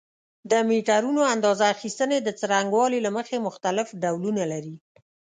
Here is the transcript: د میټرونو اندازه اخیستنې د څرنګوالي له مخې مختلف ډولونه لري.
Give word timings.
د 0.51 0.53
میټرونو 0.69 1.21
اندازه 1.33 1.65
اخیستنې 1.75 2.17
د 2.21 2.29
څرنګوالي 2.39 2.99
له 3.05 3.11
مخې 3.17 3.37
مختلف 3.47 3.87
ډولونه 4.03 4.43
لري. 4.51 4.75